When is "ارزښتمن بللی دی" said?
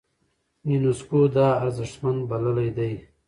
1.63-2.93